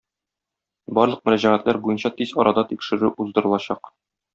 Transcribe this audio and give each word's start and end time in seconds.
Барлык 0.99 1.21
мөрәҗәгатьләр 1.29 1.81
буенча 1.85 2.13
тиз 2.17 2.35
арада 2.47 2.67
тикшерү 2.75 3.17
уздырылачак. 3.27 3.99